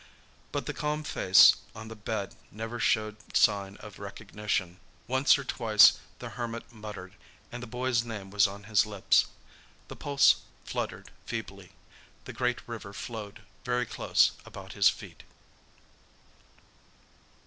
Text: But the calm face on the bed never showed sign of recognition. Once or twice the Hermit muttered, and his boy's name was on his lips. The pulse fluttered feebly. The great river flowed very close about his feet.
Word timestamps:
But 0.51 0.65
the 0.65 0.73
calm 0.73 1.03
face 1.03 1.57
on 1.75 1.87
the 1.87 1.95
bed 1.95 2.33
never 2.51 2.79
showed 2.79 3.17
sign 3.37 3.77
of 3.81 3.99
recognition. 3.99 4.79
Once 5.05 5.37
or 5.37 5.43
twice 5.43 5.99
the 6.17 6.29
Hermit 6.29 6.73
muttered, 6.73 7.13
and 7.51 7.61
his 7.61 7.69
boy's 7.69 8.03
name 8.03 8.31
was 8.31 8.47
on 8.47 8.63
his 8.63 8.87
lips. 8.87 9.25
The 9.89 9.95
pulse 9.95 10.37
fluttered 10.65 11.11
feebly. 11.27 11.73
The 12.25 12.33
great 12.33 12.67
river 12.67 12.93
flowed 12.93 13.41
very 13.63 13.85
close 13.85 14.31
about 14.43 14.73
his 14.73 14.89
feet. 14.89 15.21